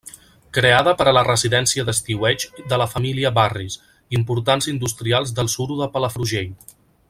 [0.57, 3.77] Creada per a residència d'estiueig de la família Barris,
[4.21, 6.53] importants industrials del suro de Palafrugell.